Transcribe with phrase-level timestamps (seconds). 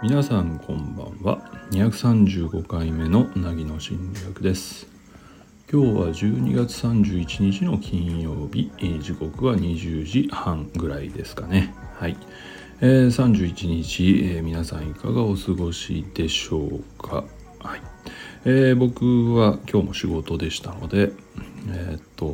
[0.00, 1.42] 皆さんこんばんは。
[1.72, 4.86] 235回目のなぎの心理学です。
[5.72, 11.74] 今日は12月31日の金曜日、時刻は20時半ぐらいですかね。
[11.96, 12.16] はい、
[12.80, 17.24] えー、31日、えー、皆さんいかがお過ごしでしょうか。
[17.58, 17.80] はい、
[18.44, 21.10] えー、僕は今日も仕事でしたので
[21.68, 22.26] え、っと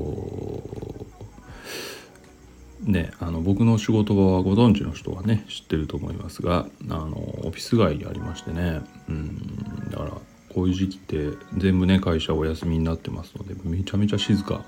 [2.89, 8.81] ね、あの僕の仕事場はご存知の人はね知ってると思いますがあのオフィス街にありましてね。
[9.11, 9.91] うん。
[9.91, 10.11] だから
[10.55, 14.65] こういう時期って全部ね会社お休みになってますのでめちゃめちゃ静か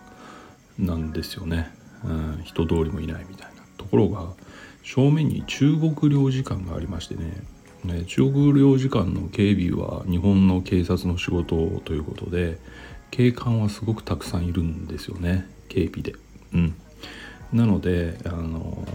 [0.78, 1.70] なんですよね、
[2.04, 3.62] うん、人通りもいないみたいな。
[3.78, 4.28] ところが
[4.82, 7.32] 正面に中国領事館がありましてね。
[7.84, 12.58] ね中国領事館の警備は日本の警察の仕事ということで
[13.10, 15.48] 警官はすごくたくさんいるんですよね。
[15.70, 16.14] 警備で。
[16.52, 16.74] うん。
[17.52, 18.86] なのであの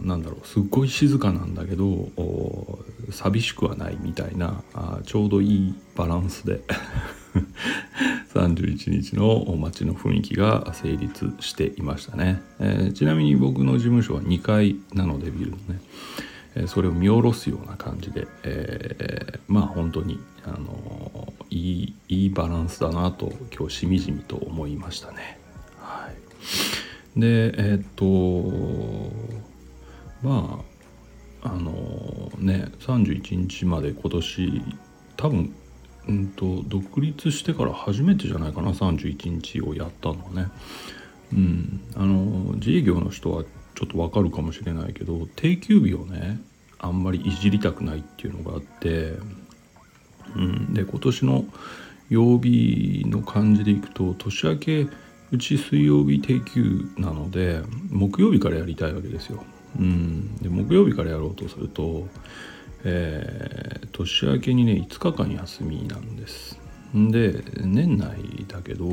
[0.00, 2.08] なんだろうすっごい静かなんだけど
[3.10, 6.60] 寂しくはないみたいなあちょうどいいバランスで
[8.34, 15.80] 31日の街の雰囲気が成立していましたね、えー、ちなみに僕の事務所は2階なのでビルのね、
[16.54, 25.38] えー、それを見下ろすような感じで、えー、まあ本当にあのいいいいバランスだなと今日しみじみと思いましたね。
[25.80, 26.75] はい。
[27.16, 29.10] でえー、っと
[30.22, 30.60] ま
[31.42, 31.72] ああの
[32.38, 34.62] ね31日まで今年
[35.16, 35.54] 多分
[36.08, 40.48] うんと独立してから初めてじゃないかな31日をやったのはね。
[41.32, 46.40] うん、あの自営業の人はちょっとわかるかもしれないけど定休日をね
[46.78, 49.14] あんまりいじりたくないっていうのがあって、
[50.36, 51.44] うん、で今年の
[52.08, 54.86] 曜日の感じでいくと年明け
[55.32, 59.44] うち水曜日定休なので木曜日からやりたいわけですよ。
[59.78, 62.06] うん、で木曜日からやろうとすると、
[62.84, 66.58] えー、年明けにね5日間休みなんです。
[66.94, 68.86] で年内だけど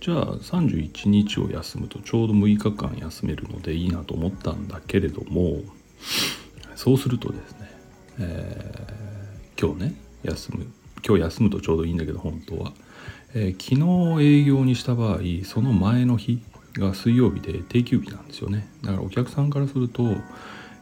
[0.00, 5.60] じゃあ31日を休むとちょうど6日間休めるのでいいなと思ったんだけれども
[6.74, 7.70] そうするとですね、
[8.18, 10.66] えー、今日ね休む
[11.06, 12.72] 今日休むとちょうどいいんだけど本当は
[13.34, 16.40] えー、昨日営業にした場合その前の日
[16.78, 18.68] が水曜日で定休日なんですよね。
[18.82, 20.16] だからお客さんからすると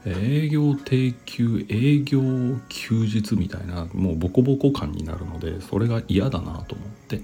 [0.05, 2.21] 営業定休営業
[2.69, 7.21] 休日みたいなもうボコボコ感になるのでそれが嫌だなと思って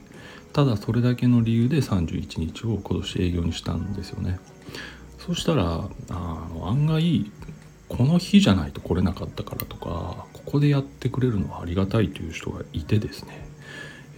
[0.52, 4.38] ただそれだけの理由で31日を今年営業にしたんですよね。
[5.18, 7.30] そしたらあの案外
[7.88, 13.47] この日じゃないと来れなかったからとかここでやってくれるのはありがたいという人がいてですね。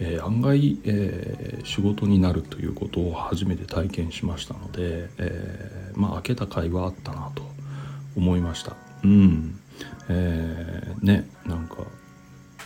[0.03, 7.43] えー、案外、えー、仕事になるということを初めて体験しましたので、えー、まあ開けた甲斐はあったなと
[8.17, 8.75] 思いました。
[9.03, 9.59] うん。
[10.09, 11.77] えー、ねなんか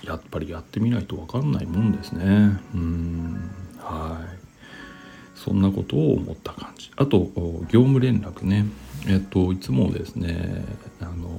[0.03, 2.57] やっぱりやってみないと分かんないもんですね。
[2.73, 3.51] うん。
[3.79, 5.37] はい。
[5.37, 6.89] そんなことを思った感じ。
[6.95, 7.29] あと
[7.69, 8.65] 業務連絡ね。
[9.07, 10.63] えっといつもですね
[11.01, 11.37] あの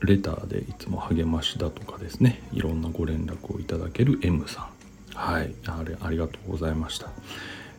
[0.00, 5.16] レターでいつも励ましだとかですねいろんなご連絡をいただける M さん。
[5.16, 5.52] はい。
[5.66, 7.10] あれありがとうございました。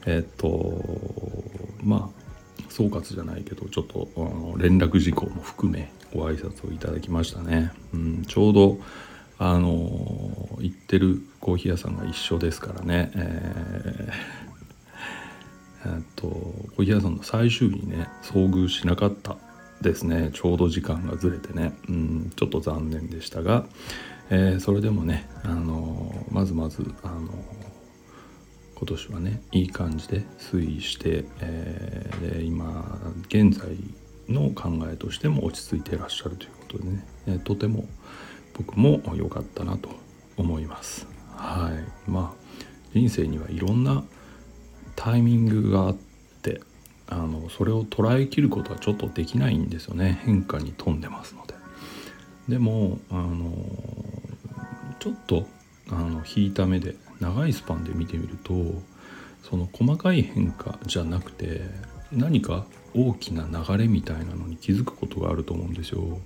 [0.06, 0.84] えっと
[1.84, 2.19] まあ
[2.69, 4.07] 総括じゃないけどちょっと
[4.57, 8.78] 連絡事項も含めご挨拶をいただきましたね、うん、ちょうど
[9.38, 9.69] あの
[10.59, 13.12] 行ってるコーヒー屋さんが一緒ですからね。
[13.16, 19.38] えー、えっとコーヒー屋さんの最終日にね遭遇しなかった
[19.82, 20.32] ですね。
[20.34, 23.66] ちょうど時間がずれてね、うん、ちょっと残念でしたが、
[24.30, 27.30] えー、それでもね、あのまずまず、あの
[28.76, 32.98] 今年はねいい感じで推移して、えー、今
[33.28, 33.70] 現在
[34.30, 37.86] の考えとしても落ち着いていらっしゃるということでね、えー、とても
[38.54, 39.90] 僕も良かったなと
[40.38, 41.08] 思います。
[41.36, 42.10] はい。
[42.10, 42.50] まあ
[42.94, 44.04] 人生にはいろんな
[44.96, 46.09] タイミングがあって
[47.09, 51.56] あのそれを捉えきることはちょっとできないんですよね変化に富んでますので。
[52.48, 53.54] でもあの
[55.00, 55.48] ちょっと
[55.89, 58.54] あの引いた目で長いスパンで見てみると
[59.44, 61.62] その細かい変化じゃなくて
[62.12, 66.19] 何か大きな流れみたいなのに気づくことがあると思うんですよ。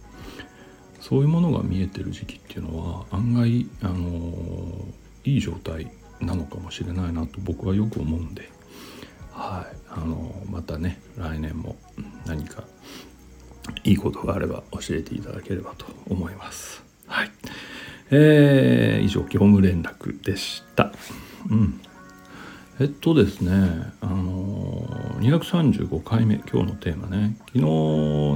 [1.01, 4.87] そういうものが見えてる時期っていうのは案外あの
[5.25, 5.91] いい状態
[6.21, 8.49] なのかもしれないなと僕はよく思うんで
[9.33, 11.75] はいあのまたね来年も
[12.25, 12.63] 何か
[13.83, 16.83] いいことがあれば教えていただければと思います。
[17.07, 17.31] はい。
[18.11, 20.91] えー、以上業務連絡でした。
[21.49, 21.81] うん。
[22.79, 23.51] えっとですね
[24.01, 24.81] あの
[25.19, 27.63] 235回目今日のテーマね昨日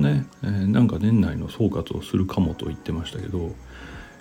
[0.02, 3.56] ね、えー、なんか年内の総括をするかもと言ってましたけど、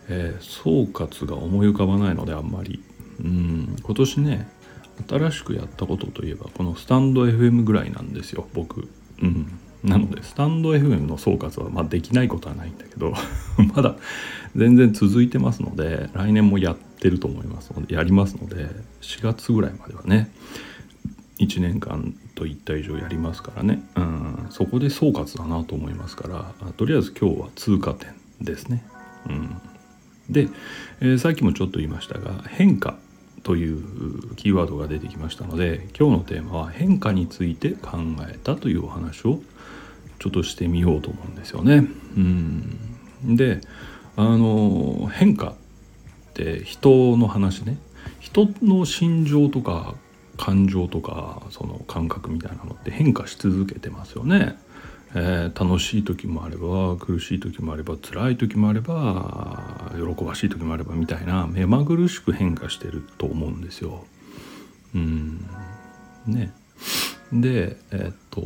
[0.08, 2.82] えー、総括が思い浮かばないのであんまり
[3.20, 4.48] うん今年ね
[5.08, 8.88] 新しくやったことといえばこのスタンド FM ぐらいなんですよ僕。
[9.22, 9.58] うん。
[9.84, 13.14] なのでスタンド FM の総括はまあできないことはないんだけど
[13.74, 13.96] まだ
[14.56, 18.68] 全然続いてますので来年もやってると思いますのでやりますので
[19.00, 20.30] 4月ぐらいまではね
[21.38, 28.08] 1年間といった以上やりますからね、うん、そこで総括だなと思いますからとりあえず今日は通過点
[28.40, 28.84] ですね。
[29.28, 29.56] うん、
[30.30, 30.48] で、
[31.00, 32.96] えー、さっきもちょっと言いましたが変化。
[33.46, 37.98] というキーワードが出てきましたので今日のテーマは変化について考
[38.28, 39.38] えたというお話を
[40.18, 41.86] ちょっとしてみようと思うんですよね。
[42.16, 43.60] うん、で
[44.16, 45.54] あの変化っ
[46.34, 47.78] て人の話ね
[48.18, 49.94] 人の心情とか
[50.36, 54.58] 感情とかその感覚みたいなのって変化し続けてますよね。
[55.18, 64.04] えー、楽しい時もあれば苦しい時もあれば辛い時もあれば喜ばしい時もあればみたいな目まぐるしく変化してると思うんですよ。
[64.94, 65.46] うん
[66.26, 66.52] ね、
[67.32, 68.42] でえー、っと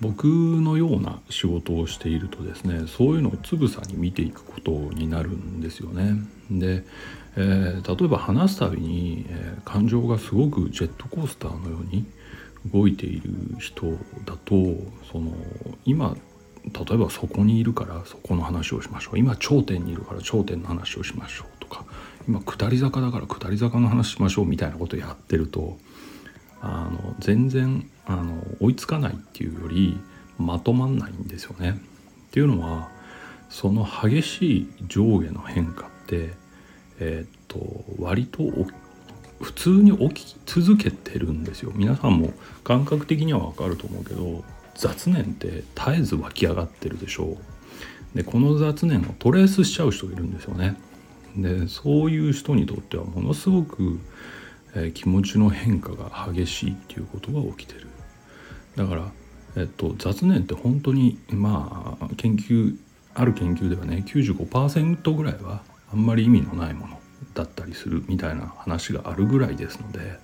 [0.00, 6.16] 僕のような仕事をしているとですねそういうのをつぶさに見ていくことになるんですよね。
[6.50, 6.84] で、
[7.36, 12.04] えー、例えば話すたびに、えー、感情がすごくジェットコースターのように
[12.72, 13.92] 動いている人
[14.24, 14.54] だと
[15.10, 15.32] その
[15.84, 16.16] 今
[16.64, 21.84] 例えばそこにいるからそこの話をしましょう今頂点にいるから頂点の話をしましょうとか
[22.26, 25.76] 今下り坂だから下り坂の話しましょうみたいなことをやってると
[26.62, 30.00] あの全然あの追いつかないっていうより
[30.38, 31.78] まとまんないんですよね。
[32.28, 32.88] っていうのは
[33.50, 36.34] その激しい上下の変化って、
[36.98, 38.42] えー、っと割と
[39.40, 41.72] 普通に起き続けてるんですよ。
[41.74, 42.32] 皆さんも
[42.62, 44.44] 感覚的にはわかると思うけど
[44.74, 47.36] 雑念って絶えず湧き上がってるでしょ
[48.14, 48.16] う。
[48.16, 50.76] でこの雑念をトレースしちゃう人がいるんですよね。
[51.36, 53.98] でそういう人にとってはものすごく
[54.74, 57.86] えー、気持ちの変化が激しいっていうことが起きてる
[58.76, 59.12] だから、
[59.56, 62.76] えっと、雑念って本当にまあ研究
[63.14, 66.98] ある研究ではね95%ぐらいはあんまり意味のないもの
[67.34, 70.18] だったりするみたいな話があるぐらいですので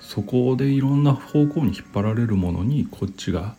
[0.00, 3.54] そこでいろんな方向に引っ張られるものにこっちが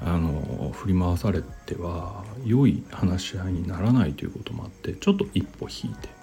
[0.00, 6.14] あの振り回されては良い話し合いにならないということもあってちょっと一歩引いて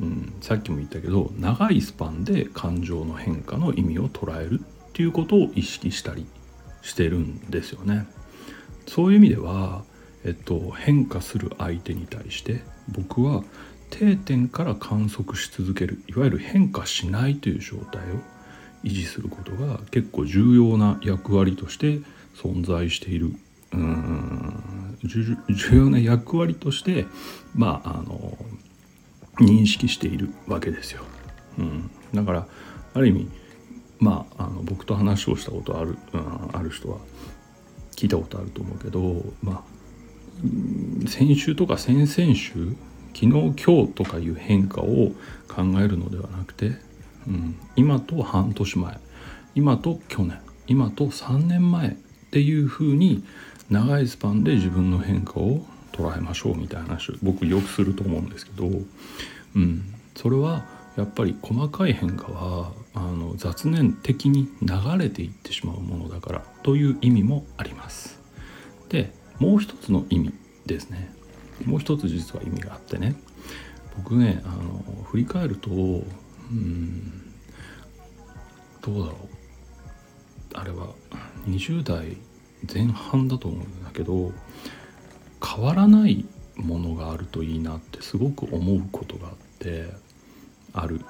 [0.00, 6.26] うん、さっきも言ったけど長いスパンで感情の変化の意味を捉えるっていうことを意識したり
[6.82, 8.06] してるんですよね。
[8.88, 9.84] そういう意味では、
[10.24, 13.44] えっと、変化する相手に対して僕は
[13.92, 18.16] 定点から観測し続けるいわゆる変化しないという状態を
[18.82, 22.00] 維持することが結構重要な役割として
[22.34, 23.34] 存在している
[23.72, 27.06] うん重要な役割として
[27.54, 28.36] まああの
[29.40, 31.02] 認識しているわけですよ。
[31.58, 32.46] うん、だから
[32.94, 33.28] ある意味
[33.98, 36.98] まああの僕と話をしたことある、うん、ある人は
[37.96, 42.74] 聞いたことあると思うけどまあ先週とか先々週
[43.14, 45.12] 昨日今日とかいう変化を
[45.48, 46.72] 考えるのではなくて、
[47.26, 48.98] うん、今と半年前
[49.54, 51.92] 今と去年今と3年前っ
[52.30, 53.24] ていうふうに
[53.70, 58.68] 長いスパンで自分の変化を捉えましょうみたいな話僕よくすると思うんですけど、
[59.56, 60.64] うん、それは
[60.96, 68.20] やっぱり細かい変化はあの雑念的に流れていってしまうものだからという意味もあります。
[68.88, 70.32] でもう一つの意味
[70.66, 71.10] ですね
[71.66, 73.14] もう一つ実は意味があってね。
[73.96, 75.74] 僕ねあの振り返るとう
[76.54, 77.32] ん
[78.80, 79.42] どうだろう。
[80.54, 80.88] あれは
[81.46, 82.16] 20代
[82.72, 84.32] 前半だと思うんだけど
[85.44, 86.24] 変わらない
[86.56, 89.88] ものがあるといいなってすごく思うことがあって
[90.72, 91.00] ある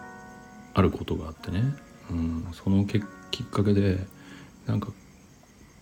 [0.74, 1.62] あることがあってね、
[2.10, 3.00] うん、そのきっ
[3.46, 3.98] かけで
[4.66, 4.88] なんか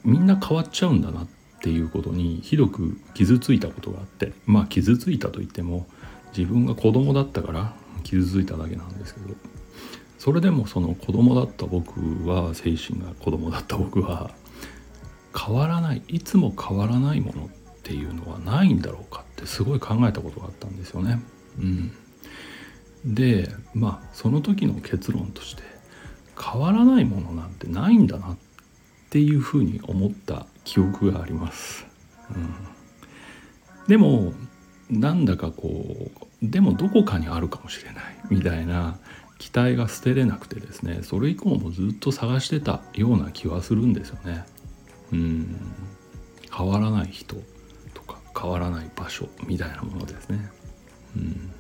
[0.04, 5.86] みんな変わっちゃうんだなってっていうことにひどく傷ついたことがあってまあ傷ついたといっても
[6.34, 9.34] 自分が子供だったから傷ついただけなんですけど
[10.18, 14.30] それでもその子供だった僕は精神が子供だった僕は
[15.38, 17.48] 変わらないいつも変わらないものっ
[17.82, 21.20] ていうのはないんだろうかってすごい考えたことがあったんですよね。
[21.58, 21.92] うん、
[23.04, 25.62] でまあその時の結論として
[26.40, 28.36] 変わらないものなんてないんだなっ
[29.10, 31.84] ていうふうに思った記憶があります。
[32.30, 32.54] うん、
[33.88, 34.32] でも
[34.88, 36.12] なんだかこ
[36.42, 38.96] うでもどこかにあるかもしれないみたいな
[39.38, 44.44] 期待が捨てれなくてですねそれ以降もずっと探してたような気はするんですよね。
[45.12, 45.56] うん
[46.56, 47.34] 変わらない人
[47.92, 50.50] とか変わらない場所みたいなものですね。
[51.16, 51.50] うん、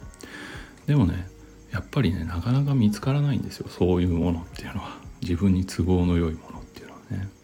[0.86, 1.26] でもね
[1.72, 7.39] やっぱりねなかなか見つからないんですよそういうものっていうのは自分に都合の良いものっていうのはね。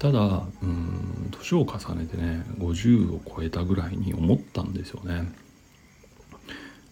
[0.00, 0.18] ただ
[0.62, 5.30] うん年を重ねてね50を超えたぐらいに思ったんですよね。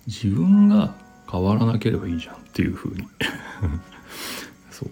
[0.06, 0.94] 自分が
[1.30, 3.08] 変わらなければいいじゃんっていうふうに。
[4.70, 4.90] そう。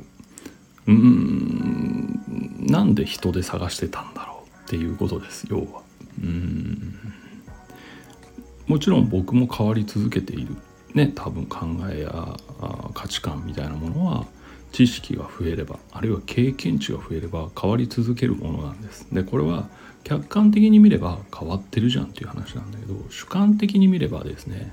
[0.87, 5.83] うーんなんで人で探してたんだろうっていうことです要は。
[6.23, 6.95] うん。
[8.67, 10.57] もちろん僕も変わり続けている。
[10.95, 12.37] ね多分考えや
[12.95, 14.27] 価値観みたいなものは
[14.77, 19.07] 知識が増えればあるいは経験値が増えれば変わり続けるものなんです。
[19.11, 19.71] でこれは
[20.05, 24.71] 客観的に見れば変わってるじゃんっていう話なんだけど主観的に見ればですね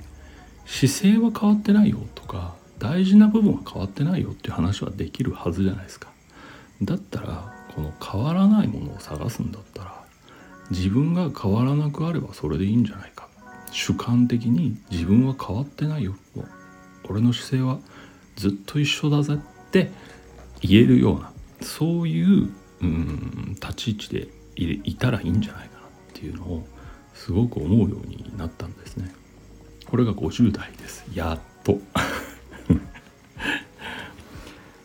[0.65, 6.09] 姿勢は変わってないよとか大事な部分は変わってないよっていう話はできるはずじゃないですか。
[6.81, 10.03] だったらこの変わらないものを探すんだったら
[10.69, 13.29] 自分が変わらなくあればそれでいいんじゃないか。
[13.71, 16.13] 主観的に自分は変わってないよ。
[17.09, 17.79] 俺の姿勢は
[18.35, 19.39] ずっと一緒だぜ。
[19.73, 19.89] って
[20.61, 22.51] 言えるようなそういう
[22.81, 26.67] うん立ち位置でいたらいいんじゃないかなっていうのを
[27.15, 29.11] すごく思うようになったんですね。
[29.89, 31.05] これが50代です。
[31.13, 31.79] やっと。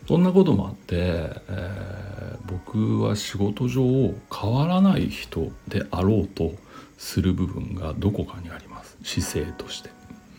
[0.07, 6.55] そんなこともあって、えー、僕は仕事上変わらない人であろうと
[6.97, 8.97] する部分がどこかにあります。
[9.03, 9.91] 姿勢として。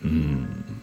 [0.03, 0.81] うん。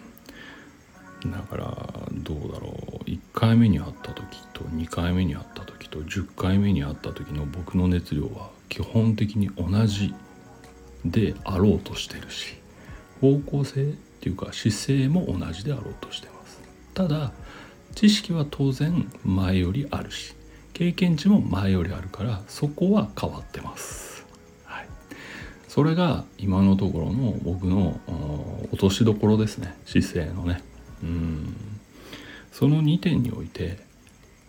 [1.27, 3.05] だからどうだろう。
[3.05, 10.15] 1回目に会った時と2回目に会った時と10回目に会った時の僕の熱量は基本的に同じ
[11.05, 12.57] であろうとしてるし
[13.21, 13.85] 方向性っ
[14.21, 16.61] ていうか姿勢も同じであろうとしてます。
[16.95, 17.33] ただ
[17.95, 20.35] 知識は当然前よりあるし
[20.73, 24.25] 経験値も前よりあるからそこは変わってます、
[24.65, 24.87] はい、
[25.67, 27.99] それが今のところの僕の
[28.71, 29.75] 落としどころですね。
[29.85, 30.63] 姿勢のね。
[31.03, 31.55] うん。
[32.53, 33.79] その2点において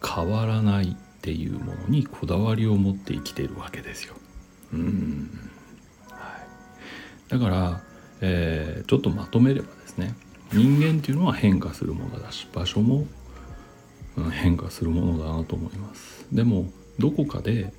[0.05, 4.15] 変わらないっていうものにこだわりを持って生きているわけですよ。
[4.73, 5.51] うん、
[6.09, 6.37] は
[7.27, 7.81] い、だから
[8.21, 10.13] えー、ちょっとまとめればですね
[10.51, 13.05] 人間っていうのは変化するものだし場所も、
[14.17, 16.25] うん、変化するものだなと思います。
[16.31, 17.71] でもどこかで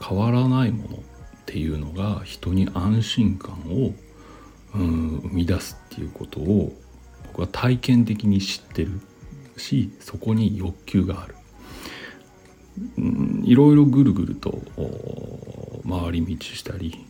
[0.00, 1.00] 変わらないものっ
[1.46, 3.94] ていうのが人に安心感を、
[4.74, 6.72] うん、生み出すっていうことを
[7.40, 9.00] 僕は体験的に知ってる
[9.56, 11.34] しそこに欲求がある、
[12.98, 14.60] うん、いろいろぐるぐると
[15.88, 17.06] 回り道したり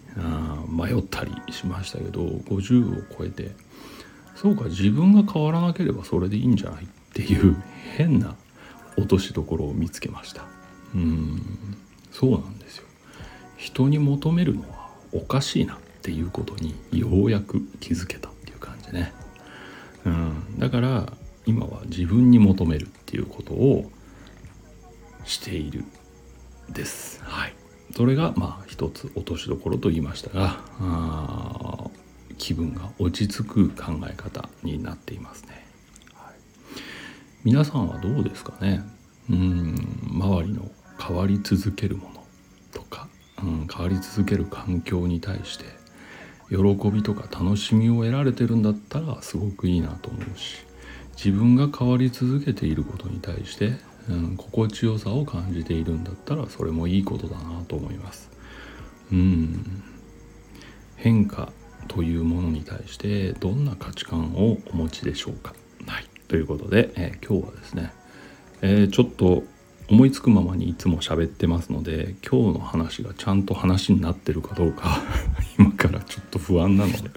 [0.69, 3.51] 迷ったりしましたけど50を超えて
[4.37, 7.57] そうか自分が変わらなければそれでいいんじゃないっていう
[7.97, 8.37] 変な
[8.97, 10.45] 落としどころを見つけました。
[10.95, 11.43] うん
[12.11, 12.85] そうなんですよ。
[13.57, 19.13] 人に求めるのはおかしいなっていうことにようやく気づけたっていう感じね。
[20.05, 20.59] うん。
[20.59, 21.13] だから
[21.47, 23.91] 今は自分に求めるっていうことを
[25.25, 25.85] している
[26.73, 27.23] です。
[27.25, 27.55] はい。
[27.95, 30.61] それがまあ一つ落としどころと言いましたが
[32.39, 35.67] 気分が落ち着く考え方になっていますね、
[36.15, 36.35] はい、
[37.43, 38.83] 皆さんはどうですかね。
[39.29, 40.09] うん。
[40.13, 42.25] 周りの変わり続けるもの
[42.73, 43.09] とか、
[43.43, 45.65] うん、変わり続ける環境に対して
[46.51, 50.65] 喜びとか楽しみを得られてるんだったらすごくいいなと思うし
[51.17, 53.75] 自分が変わり続けていることに対して
[54.09, 58.31] うん、心地よさを感じているんだったらそれもいいことだなと思います。
[59.13, 59.83] うん、
[60.97, 61.53] 変化
[61.89, 65.55] というものに対してどんな価値観をお持ちでしょうか。
[65.87, 67.93] はい、ということで、えー、今日はですね、
[68.63, 69.45] えー、ちょっと
[69.91, 75.03] 思いつくままにいつも喋ってますので今日の話がちゃんと話になってるかどうか
[75.59, 77.11] 今からちょっと不安なので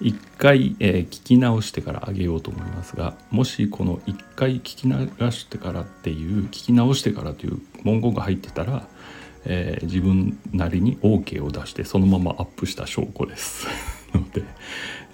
[0.00, 8.86] 一回、えー、聞き直してからあげようと思いますがもしこの一回聞き流してからっていう聞き直してからという文言が入ってたら、
[9.44, 13.66] えー、自分なりに OK を出してそのままアップした証拠です。
[14.14, 14.44] ので、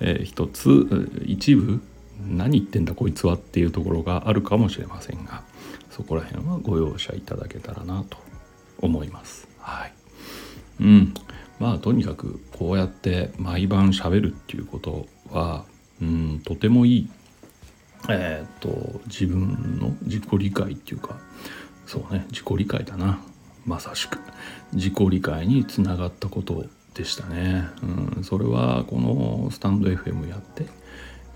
[0.01, 1.81] えー、一つ一部
[2.29, 5.43] 何言ってんだこいつはっていうところがあるかもしれませんが
[5.95, 8.19] そこら辺はご容赦いただけたらなと
[8.81, 9.47] 思います。
[9.61, 9.93] はい、
[10.81, 11.15] うん。
[11.61, 15.65] まあとにかくこうやって毎晩しゃべるっていうことは
[16.03, 17.11] うんとてもいい。
[18.09, 21.17] えっ、と自分の自己理解っていうか
[21.87, 23.21] そうね自己理解だな。
[23.65, 24.19] まさしく。
[24.73, 27.67] 自己理解につながったことでしたね、
[28.17, 30.67] うん、それはこのスタンド FM やって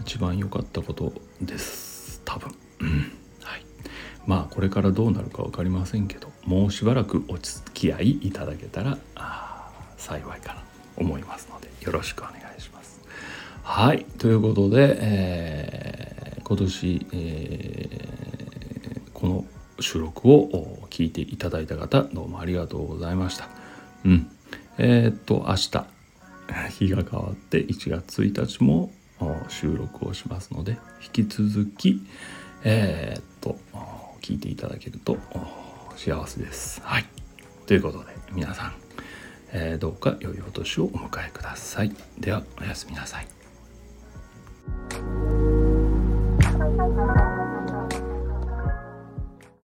[0.00, 2.20] 一番良かったことです。
[2.24, 2.52] 多分、
[4.28, 8.98] まあこれからどうなるか分かりませんけどもうしばらくお付き合いいただけたら
[9.96, 10.66] 幸いかなと
[10.98, 13.00] 思いますのでよろしくお願いします。
[13.62, 19.44] はいということで、えー、今年、えー、この
[19.80, 23.48] 収録を聞いていただいた方どうもありがとうございました。
[24.04, 24.30] うん、
[24.76, 25.70] えー、っと明日
[26.86, 28.92] 日が変わって1月1日も
[29.48, 30.78] 収録をしますので
[31.14, 32.02] 引き続き
[32.64, 33.56] えー、っと
[34.20, 35.18] 聞いていただけると
[35.96, 36.80] 幸せです。
[36.84, 37.04] はい
[37.66, 38.72] ということで皆さん、
[39.52, 41.92] えー、どうか良いお年をお迎えください。
[42.18, 43.28] ではおやすみなさい。